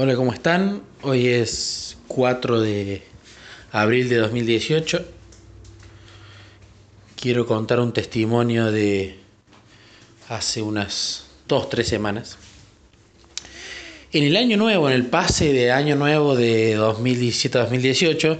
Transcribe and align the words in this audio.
Hola, 0.00 0.14
¿cómo 0.14 0.32
están? 0.32 0.82
Hoy 1.02 1.26
es 1.26 1.96
4 2.06 2.60
de 2.60 3.02
abril 3.72 4.08
de 4.08 4.18
2018. 4.18 5.04
Quiero 7.20 7.46
contar 7.46 7.80
un 7.80 7.92
testimonio 7.92 8.70
de 8.70 9.16
hace 10.28 10.62
unas 10.62 11.26
2-3 11.48 11.82
semanas. 11.82 12.38
En 14.12 14.22
el 14.22 14.36
año 14.36 14.56
nuevo, 14.56 14.88
en 14.88 14.94
el 14.94 15.06
pase 15.06 15.52
de 15.52 15.72
año 15.72 15.96
nuevo 15.96 16.36
de 16.36 16.78
2017-2018, 16.78 18.38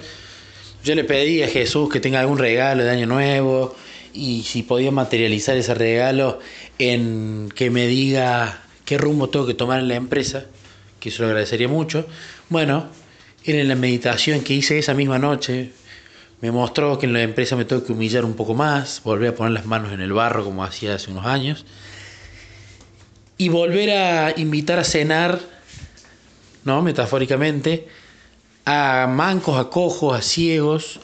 yo 0.85 0.95
le 0.95 1.03
pedí 1.03 1.43
a 1.43 1.49
Jesús 1.49 1.91
que 1.91 1.99
tenga 1.99 2.21
algún 2.21 2.39
regalo 2.39 2.85
de 2.85 2.91
año 2.91 3.07
nuevo 3.09 3.75
y 4.15 4.45
si 4.45 4.63
podía 4.63 4.93
materializar 4.93 5.57
ese 5.57 5.75
regalo 5.75 6.39
en 6.79 7.49
que 7.53 7.69
me 7.71 7.89
diga 7.89 8.63
qué 8.85 8.97
rumbo 8.97 9.29
tengo 9.29 9.45
que 9.45 9.55
tomar 9.55 9.81
en 9.81 9.89
la 9.89 9.97
empresa 9.97 10.47
que 11.01 11.11
se 11.11 11.23
lo 11.23 11.29
agradecería 11.29 11.69
mucho. 11.69 12.07
Bueno, 12.49 12.89
en 13.45 13.69
la 13.69 13.75
meditación 13.75 14.41
que 14.43 14.55
hice 14.55 14.79
esa 14.79 14.95
misma 14.95 15.19
noche 15.19 15.73
me 16.41 16.53
mostró 16.53 16.99
que 16.99 17.07
en 17.07 17.13
la 17.13 17.23
empresa 17.23 17.57
me 17.57 17.65
tengo 17.65 17.85
que 17.85 17.93
humillar 17.93 18.25
un 18.25 18.35
poco 18.35 18.55
más, 18.55 19.03
volver 19.03 19.31
a 19.31 19.35
poner 19.35 19.53
las 19.53 19.67
manos 19.67 19.93
en 19.93 20.01
el 20.01 20.13
barro 20.13 20.45
como 20.45 20.63
hacía 20.63 20.95
hace 20.95 21.11
unos 21.11 21.27
años 21.27 21.65
y 23.37 23.49
volver 23.49 23.91
a 23.91 24.35
invitar 24.39 24.79
a 24.79 24.85
cenar, 24.85 25.41
¿no? 26.65 26.83
Metafóricamente, 26.83 27.89
a 28.65 29.07
mancos, 29.09 29.59
a 29.59 29.71
cojos, 29.71 30.19
a 30.19 30.23
ciegos 30.23 31.01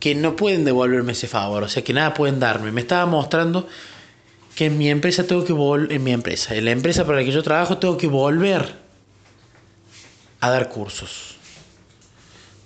que 0.00 0.14
no 0.14 0.34
pueden 0.34 0.64
devolverme 0.64 1.12
ese 1.12 1.28
favor, 1.28 1.62
o 1.62 1.68
sea, 1.68 1.84
que 1.84 1.92
nada 1.92 2.12
pueden 2.12 2.40
darme. 2.40 2.72
Me 2.72 2.80
estaba 2.80 3.06
mostrando 3.06 3.68
que 4.54 4.66
en 4.66 4.76
mi 4.76 4.90
empresa 4.90 5.24
tengo 5.24 5.44
que 5.44 5.52
volver, 5.52 5.92
en 5.92 6.02
mi 6.02 6.12
empresa, 6.12 6.54
en 6.54 6.64
la 6.64 6.72
empresa 6.72 7.04
para 7.06 7.18
la 7.18 7.24
que 7.24 7.30
yo 7.30 7.42
trabajo 7.42 7.78
tengo 7.78 7.96
que 7.96 8.08
volver 8.08 8.81
a 10.42 10.50
dar 10.50 10.68
cursos. 10.68 11.36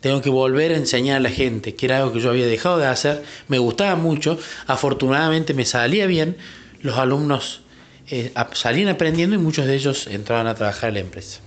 Tengo 0.00 0.22
que 0.22 0.30
volver 0.30 0.72
a 0.72 0.76
enseñar 0.76 1.18
a 1.18 1.20
la 1.20 1.30
gente, 1.30 1.74
que 1.74 1.86
era 1.86 1.98
algo 1.98 2.12
que 2.12 2.20
yo 2.20 2.30
había 2.30 2.46
dejado 2.46 2.78
de 2.78 2.86
hacer. 2.86 3.22
Me 3.48 3.58
gustaba 3.58 3.96
mucho, 3.96 4.38
afortunadamente 4.66 5.52
me 5.52 5.66
salía 5.66 6.06
bien. 6.06 6.38
Los 6.80 6.96
alumnos 6.96 7.60
eh, 8.08 8.32
salían 8.52 8.88
aprendiendo 8.88 9.36
y 9.36 9.38
muchos 9.38 9.66
de 9.66 9.74
ellos 9.74 10.06
entraban 10.06 10.46
a 10.46 10.54
trabajar 10.54 10.88
en 10.88 10.94
la 10.94 11.00
empresa. 11.00 11.40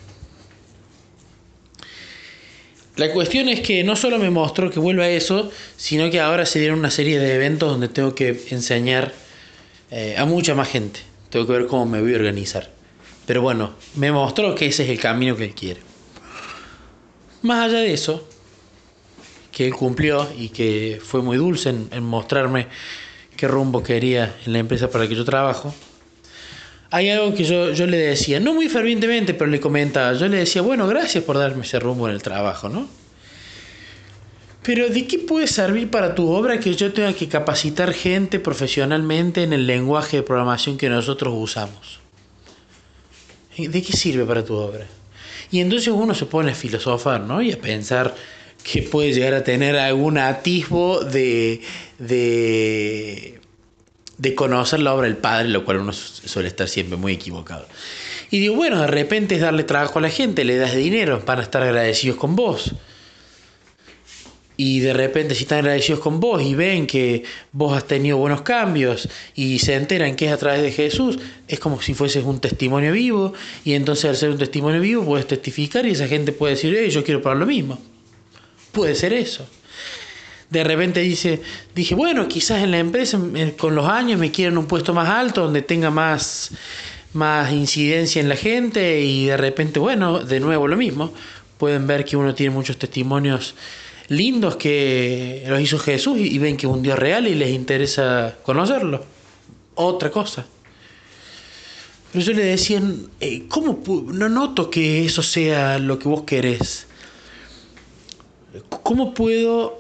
La 2.96 3.12
cuestión 3.12 3.50
es 3.50 3.62
que 3.62 3.84
no 3.84 3.96
solo 3.96 4.20
me 4.20 4.30
mostró 4.30 4.70
que 4.70 4.80
vuelva 4.80 5.06
a 5.06 5.10
eso, 5.10 5.52
sino 5.78 6.12
que 6.12 6.20
ahora 6.20 6.46
se 6.46 6.60
dieron 6.60 6.78
una 6.78 6.92
serie 6.92 7.18
de 7.18 7.36
eventos 7.36 7.72
donde 7.72 7.88
tengo 7.88 8.14
que 8.14 8.40
enseñar 8.52 9.14
eh, 9.90 10.16
a 10.18 10.26
mucha 10.26 10.54
más 10.54 10.70
gente. 10.70 11.00
Tengo 11.32 11.48
que 11.48 11.54
ver 11.54 11.66
cómo 11.66 11.88
me 11.88 12.02
voy 12.02 12.14
a 12.14 12.18
organizar. 12.18 12.70
Pero 13.26 13.42
bueno, 13.42 13.74
me 13.96 14.12
mostró 14.12 14.54
que 14.54 14.68
ese 14.68 14.84
es 14.84 14.90
el 14.90 15.00
camino 15.00 15.36
que 15.36 15.46
él 15.46 15.56
quiere. 15.56 15.89
Más 17.42 17.66
allá 17.66 17.80
de 17.80 17.94
eso, 17.94 18.28
que 19.52 19.66
él 19.66 19.74
cumplió 19.74 20.28
y 20.38 20.50
que 20.50 21.02
fue 21.04 21.22
muy 21.22 21.38
dulce 21.38 21.70
en, 21.70 22.04
mostrarme 22.04 22.68
qué 23.36 23.48
rumbo 23.48 23.82
quería 23.82 24.36
en 24.46 24.54
la 24.54 24.60
empresa 24.60 24.90
para 24.90 25.06
la 25.06 25.10
que 25.10 25.16
yo 25.16 25.26
trabajo, 25.26 25.74
hay 26.92 27.10
algo 27.10 27.34
que 27.34 27.44
yo, 27.44 27.72
yo 27.72 27.86
le 27.86 27.98
decía, 27.98 28.40
no 28.40 28.54
muy 28.54 28.68
fervientemente, 28.68 29.34
pero 29.34 29.50
le 29.50 29.60
comentaba, 29.60 30.14
yo 30.14 30.28
le 30.28 30.38
decía, 30.38 30.62
bueno, 30.62 30.88
gracias 30.88 31.24
por 31.24 31.38
darme 31.38 31.64
ese 31.64 31.80
rumbo 31.80 32.08
en 32.08 32.16
el 32.16 32.22
trabajo, 32.22 32.68
¿no? 32.68 32.88
Pero 34.64 34.90
¿de 34.90 35.08
qué 35.08 35.20
puede 35.20 35.48
servir 35.48 35.90
para 35.90 36.16
tu 36.16 36.30
obra 36.30 36.60
que 36.60 36.76
yo 36.76 36.92
tenga 36.92 37.14
que 37.14 37.30
capacitar 37.30 37.94
gente 37.94 38.40
profesionalmente 38.40 39.44
en 39.44 39.54
el 39.54 39.66
lenguaje 39.66 40.18
de 40.18 40.24
programación 40.24 40.78
que 40.78 40.90
nosotros 40.90 41.34
usamos? 41.36 42.00
¿De 43.58 43.82
qué 43.82 43.94
sirve 43.94 44.26
para 44.26 44.44
tu 44.44 44.56
obra? 44.56 44.86
Y 45.52 45.62
entonces 45.62 45.90
uno 45.90 46.14
se 46.14 46.26
pone 46.26 46.52
a 46.52 46.56
filosofar, 46.56 47.22
¿no? 47.22 47.42
Y 47.42 47.52
a 47.52 47.60
pensar 47.60 48.16
que 48.64 48.84
puede 48.84 49.14
llegar 49.14 49.34
a 49.34 49.44
tener 49.44 49.78
algún 49.78 50.18
atisbo 50.18 51.04
de, 51.04 51.62
de, 51.98 53.40
de 54.18 54.36
conocer 54.36 54.80
la 54.82 54.94
obra 54.94 55.08
del 55.08 55.18
Padre, 55.18 55.50
lo 55.50 55.66
cual 55.66 55.78
uno 55.78 55.94
suele 55.94 56.50
estar 56.50 56.68
siempre 56.68 56.98
muy 56.98 57.14
equivocado. 57.14 57.68
Y 58.30 58.40
digo, 58.40 58.56
bueno, 58.56 58.82
de 58.82 58.88
repente 58.88 59.36
es 59.36 59.42
darle 59.42 59.64
trabajo 59.64 60.00
a 60.00 60.02
la 60.04 60.10
gente, 60.10 60.44
le 60.44 60.58
das 60.58 60.76
dinero, 60.76 61.22
van 61.26 61.40
a 61.40 61.44
estar 61.44 61.64
agradecidos 61.64 62.18
con 62.18 62.36
vos 62.36 62.74
y 64.62 64.82
de 64.82 64.92
repente 64.92 65.36
si 65.36 65.44
están 65.44 65.60
agradecidos 65.60 66.02
con 66.02 66.20
vos 66.20 66.44
y 66.44 66.54
ven 66.54 66.86
que 66.86 67.24
vos 67.54 67.78
has 67.78 67.86
tenido 67.86 68.18
buenos 68.18 68.42
cambios 68.42 69.08
y 69.34 69.60
se 69.60 69.76
enteran 69.76 70.18
que 70.18 70.26
es 70.26 70.34
a 70.34 70.38
través 70.38 70.62
de 70.62 70.74
Jesús, 70.74 71.18
es 71.48 71.62
como 71.62 71.82
si 71.82 71.94
fueses 71.94 72.26
un 72.26 72.42
testimonio 72.42 72.92
vivo 72.92 73.32
y 73.64 73.72
entonces 73.72 74.10
al 74.10 74.18
ser 74.18 74.32
un 74.32 74.38
testimonio 74.38 74.82
vivo 74.82 75.06
puedes 75.06 75.28
testificar 75.28 75.86
y 75.86 75.92
esa 75.92 76.10
gente 76.10 76.34
puede 76.34 76.56
decir, 76.56 76.90
yo 76.90 77.06
quiero 77.06 77.22
para 77.22 77.36
lo 77.36 77.46
mismo. 77.46 77.80
Puede 78.74 78.96
ser 78.96 79.14
eso. 79.14 79.48
De 80.50 80.62
repente 80.66 81.00
dice, 81.00 81.42
dije, 81.74 81.96
bueno, 81.96 82.28
quizás 82.28 82.62
en 82.62 82.72
la 82.72 82.80
empresa 82.80 83.18
con 83.58 83.76
los 83.76 83.86
años 83.88 84.20
me 84.20 84.30
quieren 84.30 84.58
un 84.58 84.66
puesto 84.66 84.94
más 84.94 85.08
alto 85.08 85.44
donde 85.44 85.62
tenga 85.62 85.90
más, 85.90 86.52
más 87.14 87.54
incidencia 87.54 88.20
en 88.20 88.28
la 88.28 88.36
gente 88.36 89.00
y 89.00 89.28
de 89.28 89.38
repente, 89.38 89.80
bueno, 89.80 90.20
de 90.20 90.42
nuevo 90.42 90.68
lo 90.68 90.76
mismo. 90.76 91.14
Pueden 91.58 91.88
ver 91.88 92.04
que 92.04 92.18
uno 92.18 92.36
tiene 92.36 92.54
muchos 92.54 92.78
testimonios 92.78 93.56
lindos 94.10 94.56
que 94.56 95.44
los 95.48 95.62
hizo 95.62 95.80
Jesús 95.80 96.18
y, 96.18 96.38
ven 96.40 96.58
que 96.58 96.68
es 96.68 96.74
un 96.74 96.82
Dios 96.82 96.98
real 96.98 97.28
y 97.28 97.36
les 97.36 97.52
interesa 97.52 98.36
conocerlo. 98.44 99.06
Otra 99.76 100.12
cosa. 100.12 100.46
Pero 102.12 102.26
yo 102.26 102.34
le 102.34 102.44
decía, 102.44 102.82
eh, 103.20 103.46
¿cómo 103.48 103.82
no 104.08 104.30
noto 104.30 104.70
que 104.70 105.06
eso 105.06 105.22
sea 105.22 105.78
lo 105.78 106.00
que 106.00 106.10
vos 106.10 106.24
querés? 106.24 106.88
¿Cómo 108.84 109.14
puedo 109.14 109.80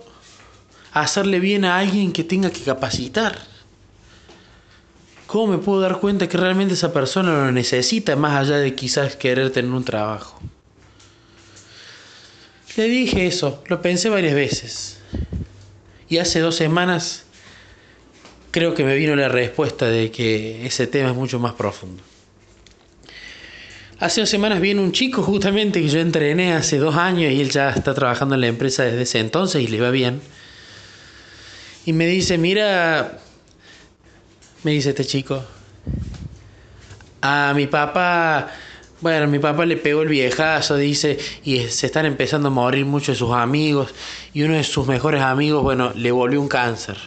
hacerle 0.93 1.39
bien 1.39 1.65
a 1.65 1.79
alguien 1.79 2.11
que 2.11 2.23
tenga 2.23 2.51
que 2.51 2.61
capacitar? 2.61 3.39
¿Cómo 5.25 5.53
me 5.53 5.57
puedo 5.57 5.81
dar 5.81 5.99
cuenta 5.99 6.29
que 6.29 6.37
realmente 6.37 6.75
esa 6.75 6.93
persona 6.93 7.45
lo 7.45 7.51
necesita 7.51 8.15
más 8.15 8.37
allá 8.37 8.57
de 8.57 8.75
quizás 8.75 9.15
querer 9.15 9.51
tener 9.51 9.71
un 9.71 9.83
trabajo? 9.83 10.39
Le 12.77 12.87
dije 12.87 13.27
eso, 13.27 13.63
lo 13.67 13.81
pensé 13.81 14.09
varias 14.09 14.35
veces. 14.35 14.99
Y 16.07 16.17
hace 16.17 16.39
dos 16.39 16.55
semanas 16.55 17.25
creo 18.51 18.73
que 18.73 18.83
me 18.83 18.95
vino 18.95 19.15
la 19.15 19.29
respuesta 19.29 19.87
de 19.87 20.11
que 20.11 20.65
ese 20.65 20.87
tema 20.87 21.09
es 21.09 21.15
mucho 21.15 21.39
más 21.39 21.53
profundo. 21.53 22.01
Hace 23.99 24.21
dos 24.21 24.29
semanas 24.29 24.61
viene 24.61 24.81
un 24.81 24.93
chico 24.93 25.21
justamente 25.23 25.81
que 25.81 25.89
yo 25.89 25.99
entrené 25.99 26.53
hace 26.53 26.77
dos 26.77 26.95
años 26.95 27.33
y 27.33 27.41
él 27.41 27.49
ya 27.49 27.69
está 27.69 27.93
trabajando 27.93 28.35
en 28.35 28.41
la 28.41 28.47
empresa 28.47 28.83
desde 28.83 29.01
ese 29.01 29.19
entonces 29.19 29.61
y 29.61 29.67
le 29.67 29.81
va 29.81 29.91
bien. 29.91 30.21
Y 31.85 31.93
me 31.93 32.07
dice, 32.07 32.37
mira, 32.37 33.19
me 34.63 34.71
dice 34.71 34.89
este 34.89 35.03
chico, 35.03 35.43
a 37.21 37.53
mi 37.55 37.67
papá 37.67 38.51
bueno, 39.01 39.27
mi 39.27 39.39
papá 39.39 39.65
le 39.65 39.77
pegó 39.77 40.01
el 40.01 40.09
viejazo, 40.09 40.75
dice, 40.75 41.17
y 41.43 41.59
se 41.67 41.85
están 41.85 42.05
empezando 42.05 42.49
a 42.49 42.51
morir 42.51 42.85
muchos 42.85 43.15
de 43.15 43.15
sus 43.15 43.31
amigos, 43.31 43.93
y 44.33 44.43
uno 44.43 44.55
de 44.55 44.63
sus 44.63 44.87
mejores 44.87 45.21
amigos, 45.21 45.63
bueno, 45.63 45.91
le 45.95 46.11
volvió 46.11 46.41
un 46.41 46.49
cáncer. 46.49 46.97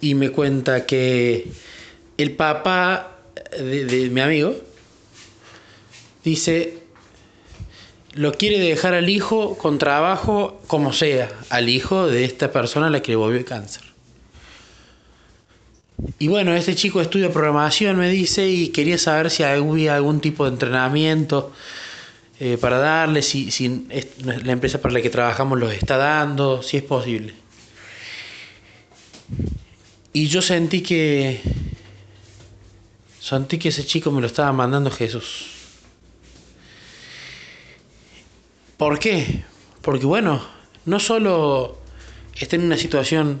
Y 0.00 0.14
me 0.14 0.30
cuenta 0.30 0.86
que 0.86 1.50
el 2.16 2.32
papá 2.32 3.18
de, 3.58 4.08
mi 4.10 4.20
amigo 4.20 4.54
dice, 6.24 6.78
lo 8.14 8.32
quiere 8.32 8.58
dejar 8.58 8.94
al 8.94 9.08
hijo 9.10 9.58
con 9.58 9.78
trabajo 9.78 10.60
como 10.66 10.92
sea, 10.92 11.28
al 11.50 11.68
hijo 11.68 12.06
de 12.06 12.24
esta 12.24 12.50
persona 12.50 12.86
a 12.86 12.90
la 12.90 13.02
que 13.02 13.12
le 13.12 13.16
volvió 13.16 13.38
el 13.38 13.44
cáncer. 13.44 13.82
Y 16.18 16.28
bueno, 16.28 16.54
este 16.54 16.74
chico 16.74 17.00
estudia 17.00 17.32
programación, 17.32 17.96
me 17.96 18.08
dice, 18.08 18.48
y 18.48 18.68
quería 18.68 18.98
saber 18.98 19.30
si 19.30 19.42
había 19.42 19.96
algún 19.96 20.20
tipo 20.20 20.44
de 20.44 20.50
entrenamiento 20.50 21.52
eh, 22.40 22.56
para 22.60 22.78
darle, 22.78 23.22
si, 23.22 23.50
si 23.50 23.86
la 24.24 24.52
empresa 24.52 24.80
para 24.80 24.94
la 24.94 25.02
que 25.02 25.10
trabajamos 25.10 25.58
los 25.58 25.72
está 25.72 25.96
dando, 25.96 26.62
si 26.62 26.76
es 26.76 26.84
posible. 26.84 27.34
Y 30.12 30.28
yo 30.28 30.40
sentí 30.40 30.82
que 30.82 31.40
sentí 33.20 33.58
que 33.58 33.68
ese 33.68 33.84
chico 33.84 34.10
me 34.10 34.20
lo 34.20 34.26
estaba 34.26 34.52
mandando 34.52 34.90
Jesús. 34.90 35.46
¿Por 38.76 38.98
qué? 38.98 39.44
Porque 39.82 40.06
bueno, 40.06 40.40
no 40.86 41.00
solo 41.00 41.78
está 42.34 42.56
en 42.56 42.62
una 42.62 42.76
situación 42.76 43.40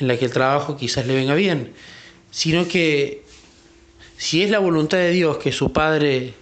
en 0.00 0.08
la 0.08 0.16
que 0.18 0.26
el 0.26 0.32
trabajo 0.32 0.76
quizás 0.76 1.06
le 1.06 1.14
venga 1.14 1.34
bien, 1.34 1.72
sino 2.30 2.68
que 2.68 3.24
si 4.16 4.42
es 4.42 4.50
la 4.50 4.58
voluntad 4.58 4.98
de 4.98 5.10
Dios 5.10 5.38
que 5.38 5.52
su 5.52 5.72
padre 5.72 6.34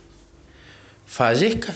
fallezca, 1.07 1.75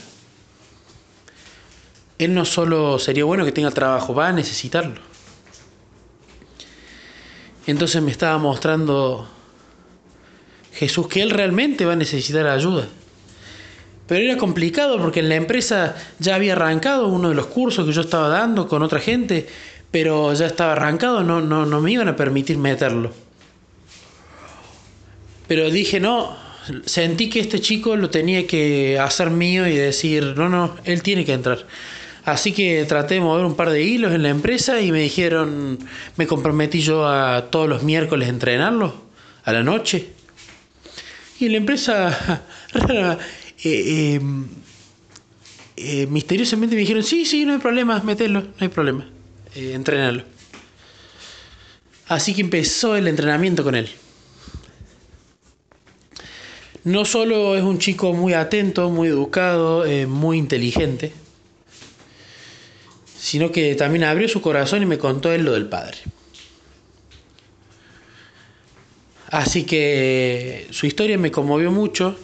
él 2.19 2.35
no 2.35 2.45
solo 2.45 2.99
sería 2.99 3.25
bueno 3.25 3.45
que 3.45 3.53
tenga 3.53 3.71
trabajo, 3.71 4.15
va 4.15 4.29
a 4.29 4.33
necesitarlo. 4.33 5.01
Entonces 7.67 8.03
me 8.03 8.11
estaba 8.11 8.39
mostrando 8.39 9.29
Jesús 10.73 11.07
que 11.07 11.23
él 11.23 11.31
realmente 11.31 11.85
va 11.85 11.93
a 11.93 11.97
necesitar 11.97 12.47
ayuda. 12.47 12.89
Pero 14.07 14.25
era 14.25 14.39
complicado 14.39 14.99
porque 14.99 15.21
en 15.21 15.29
la 15.29 15.35
empresa 15.35 15.95
ya 16.19 16.35
había 16.35 16.55
arrancado 16.55 17.09
uno 17.09 17.29
de 17.29 17.35
los 17.35 17.47
cursos 17.47 17.85
que 17.85 17.93
yo 17.93 18.01
estaba 18.01 18.29
dando 18.29 18.67
con 18.67 18.83
otra 18.83 19.01
gente, 19.01 19.47
pero 19.90 20.32
ya 20.35 20.46
estaba 20.46 20.73
arrancado, 20.73 21.23
no, 21.23 21.40
no, 21.40 21.67
no 21.67 21.81
me 21.81 21.93
iban 21.93 22.08
a 22.08 22.17
permitir 22.17 22.58
meterlo. 22.58 23.12
Pero 25.46 25.70
dije, 25.70 25.99
no, 25.99 26.37
sentí 26.85 27.31
que 27.31 27.40
este 27.40 27.61
chico 27.61 27.96
lo 27.96 28.11
tenía 28.11 28.46
que 28.46 28.99
hacer 28.99 29.31
mío 29.31 29.67
y 29.67 29.75
decir, 29.76 30.35
no, 30.37 30.49
no, 30.49 30.76
él 30.85 31.02
tiene 31.02 31.25
que 31.25 31.32
entrar. 31.32 31.67
Así 32.25 32.52
que 32.52 32.85
traté 32.85 33.14
de 33.14 33.20
mover 33.20 33.46
un 33.46 33.55
par 33.55 33.70
de 33.70 33.82
hilos 33.82 34.12
en 34.12 34.23
la 34.23 34.29
empresa 34.29 34.82
y 34.82 34.93
me 34.93 35.00
dijeron, 35.00 35.79
me 36.17 36.26
comprometí 36.26 36.81
yo 36.81 37.08
a 37.08 37.46
todos 37.50 37.69
los 37.69 37.82
miércoles 37.82 38.29
entrenarlo, 38.29 38.94
a 39.44 39.52
la 39.52 39.62
noche. 39.62 40.08
Y 41.40 41.49
la 41.49 41.56
empresa, 41.56 42.44
eh, 43.64 44.14
em, 44.14 44.46
eh, 45.76 46.06
misteriosamente 46.11 46.75
me 46.75 46.81
dijeron, 46.81 47.02
sí, 47.02 47.25
sí, 47.25 47.46
no 47.46 47.55
hay 47.55 47.58
problema, 47.61 48.00
metelo, 48.00 48.43
no 48.43 48.55
hay 48.58 48.69
problema, 48.69 49.06
eh, 49.59 49.75
entrenarlo. 49.75 50.23
Así 52.07 52.33
que 52.33 52.43
empezó 52.43 52.95
el 52.95 53.09
entrenamiento 53.09 53.65
con 53.65 53.75
él. 53.75 53.91
No 56.85 57.05
solo 57.05 57.57
es 57.57 57.63
un 57.65 57.79
chico 57.79 58.13
muy 58.13 58.35
atento, 58.35 58.89
muy 58.89 59.09
educado, 59.09 59.85
eh, 59.85 60.07
muy 60.07 60.39
inteligente, 60.39 61.13
sino 63.19 63.51
que 63.51 63.75
también 63.75 64.05
abrió 64.05 64.29
su 64.29 64.41
corazón 64.41 64.83
y 64.83 64.87
me 64.87 64.97
contó 64.97 65.33
él 65.33 65.45
lo 65.45 65.53
del 65.53 65.67
padre. 65.67 65.99
Así 69.27 69.65
que 69.65 70.69
su 70.71 70.87
historia 70.87 71.19
me 71.19 71.33
conmovió 71.33 71.73
mucho. 71.73 72.17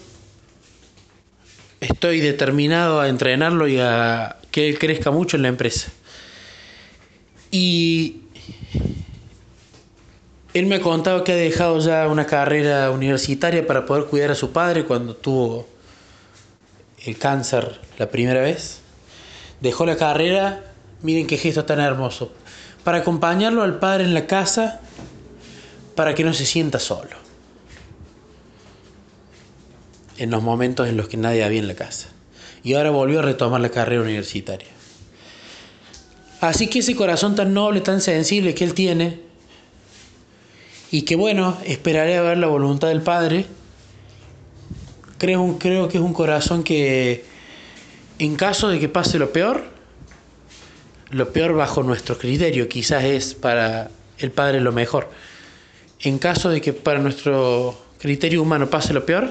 Estoy 1.81 2.21
determinado 2.21 3.01
a 3.01 3.09
entrenarlo 3.09 3.67
y 3.67 3.79
a 3.81 4.37
que 4.53 4.69
él 4.69 4.79
crezca 4.79 5.11
mucho 5.11 5.37
en 5.37 5.43
la 5.43 5.49
empresa. 5.49 5.93
Y 7.55 8.23
él 10.55 10.67
me 10.67 10.75
ha 10.75 10.81
contado 10.81 11.23
que 11.23 11.31
ha 11.31 11.37
dejado 11.37 11.79
ya 11.79 12.09
una 12.09 12.27
carrera 12.27 12.91
universitaria 12.91 13.65
para 13.65 13.87
poder 13.87 14.07
cuidar 14.07 14.33
a 14.33 14.35
su 14.35 14.51
padre 14.51 14.85
cuando 14.85 15.15
tuvo 15.15 15.69
el 17.07 17.17
cáncer 17.17 17.81
la 17.97 18.11
primera 18.11 18.41
vez. 18.41 18.81
Dejó 19.61 19.87
la 19.87 19.97
carrera, 19.97 20.65
miren 21.03 21.29
qué 21.29 21.37
gesto 21.37 21.65
tan 21.65 21.79
hermoso, 21.79 22.33
para 22.83 22.99
acompañarlo 22.99 23.63
al 23.63 23.79
padre 23.79 24.03
en 24.03 24.15
la 24.15 24.27
casa 24.27 24.81
para 25.95 26.17
que 26.17 26.25
no 26.25 26.35
se 26.35 26.47
sienta 26.47 26.81
solo. 26.81 27.17
En 30.17 30.33
los 30.33 30.43
momentos 30.43 30.89
en 30.89 30.97
los 30.97 31.07
que 31.07 31.19
nadie 31.19 31.45
había 31.45 31.61
en 31.61 31.69
la 31.69 31.77
casa. 31.77 32.09
Y 32.65 32.75
ahora 32.75 32.91
volvió 32.91 33.21
a 33.21 33.23
retomar 33.23 33.61
la 33.61 33.69
carrera 33.69 34.03
universitaria. 34.03 34.75
Así 36.49 36.67
que 36.67 36.81
ese 36.81 36.95
corazón 36.95 37.35
tan 37.35 37.55
noble, 37.55 37.81
tan 37.81 38.03
sensible 38.03 38.55
que 38.55 38.65
él 38.65 38.75
tiene, 38.75 39.19
y 40.91 41.03
que 41.03 41.17
bueno, 41.17 41.57
esperaré 41.65 42.19
a 42.19 42.23
ver 42.23 42.37
la 42.37 42.49
voluntad 42.49 42.89
del 42.89 43.01
Padre. 43.01 43.47
Creo, 45.17 45.57
creo 45.59 45.89
que 45.89 45.97
es 45.97 46.05
un 46.05 46.13
corazón 46.13 46.63
que 46.63 47.25
en 48.19 48.37
caso 48.37 48.69
de 48.69 48.79
que 48.79 48.91
pase 48.91 49.19
lo 49.19 49.33
peor, 49.33 49.65
lo 51.11 51.33
peor 51.33 51.55
bajo 51.55 51.83
nuestro 51.83 52.19
criterio 52.19 52.69
quizás 52.69 53.05
es 53.05 53.35
para 53.35 53.91
el 54.19 54.31
Padre 54.31 54.61
lo 54.61 54.73
mejor. 54.73 55.11
En 56.01 56.19
caso 56.19 56.51
de 56.51 56.61
que 56.61 56.75
para 56.75 56.99
nuestro 56.99 57.83
criterio 57.99 58.43
humano 58.43 58.69
pase 58.69 58.93
lo 58.93 59.07
peor, 59.07 59.31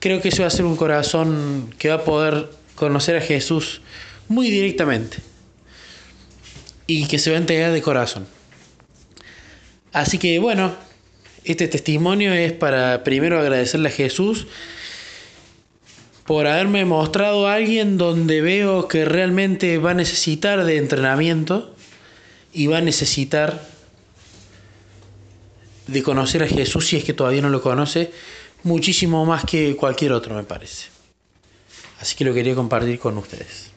creo 0.00 0.20
que 0.20 0.30
ese 0.30 0.42
va 0.42 0.48
a 0.48 0.50
ser 0.50 0.64
un 0.64 0.76
corazón 0.76 1.72
que 1.78 1.88
va 1.88 1.94
a 1.94 2.04
poder 2.04 2.50
conocer 2.74 3.16
a 3.16 3.20
Jesús 3.20 3.80
muy 4.28 4.50
directamente 4.50 5.18
y 6.86 7.06
que 7.06 7.18
se 7.18 7.30
va 7.30 7.36
a 7.36 7.40
entregar 7.40 7.72
de 7.72 7.82
corazón. 7.82 8.26
Así 9.92 10.18
que 10.18 10.38
bueno, 10.38 10.74
este 11.44 11.68
testimonio 11.68 12.32
es 12.32 12.52
para 12.52 13.04
primero 13.04 13.38
agradecerle 13.38 13.88
a 13.88 13.92
Jesús 13.92 14.46
por 16.26 16.46
haberme 16.46 16.84
mostrado 16.84 17.46
a 17.46 17.54
alguien 17.54 17.98
donde 17.98 18.40
veo 18.40 18.88
que 18.88 19.04
realmente 19.04 19.78
va 19.78 19.92
a 19.92 19.94
necesitar 19.94 20.64
de 20.64 20.76
entrenamiento 20.76 21.74
y 22.52 22.66
va 22.66 22.78
a 22.78 22.80
necesitar 22.80 23.62
de 25.86 26.02
conocer 26.02 26.42
a 26.42 26.48
Jesús 26.48 26.88
si 26.88 26.96
es 26.96 27.04
que 27.04 27.12
todavía 27.12 27.42
no 27.42 27.48
lo 27.48 27.62
conoce, 27.62 28.10
muchísimo 28.64 29.24
más 29.24 29.44
que 29.44 29.76
cualquier 29.76 30.12
otro 30.12 30.34
me 30.34 30.42
parece. 30.42 30.88
Así 32.00 32.16
que 32.16 32.24
lo 32.24 32.34
quería 32.34 32.54
compartir 32.54 32.98
con 32.98 33.16
ustedes. 33.18 33.70